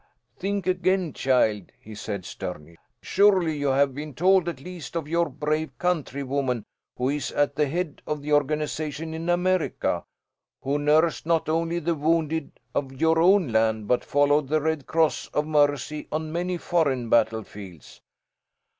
[0.35, 2.75] "Think again, child," he said, sternly.
[3.03, 6.65] "Surely you have been told, at least, of your brave countrywoman
[6.97, 10.03] who is at the head of the organisation in America,
[10.63, 15.27] who nursed not only the wounded of your own land, but followed the Red Cross
[15.35, 18.01] of mercy on many foreign battle fields!"